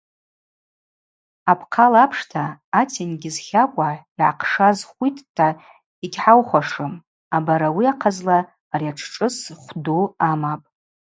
Апхъала 1.51 1.99
апшта 2.05 2.43
атенгьыз 2.79 3.37
хакӏва 3.45 3.89
йгӏахъшаз 3.99 4.79
хвитта 4.89 5.47
йгьхӏаухуашым, 6.05 6.93
абари 7.35 7.85
ахъазла 7.91 8.37
ари 8.73 8.85
атшшӏыс 8.91 9.37
хвду 9.63 10.01
амапӏ. 10.29 10.65